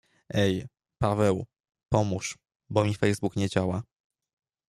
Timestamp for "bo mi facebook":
2.69-3.35